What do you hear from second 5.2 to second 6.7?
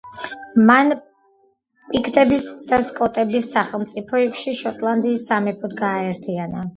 სამეფოდ გააერთიანა.